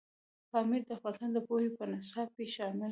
[0.51, 2.79] پامیر د افغانستان د پوهنې په نصاب کې شامل دی.